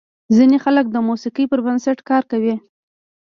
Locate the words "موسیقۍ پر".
1.07-1.59